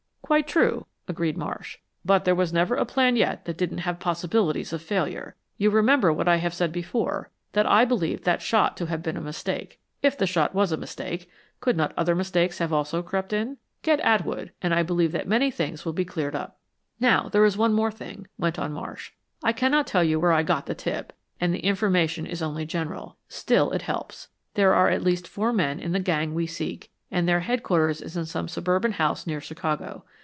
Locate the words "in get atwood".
13.33-14.53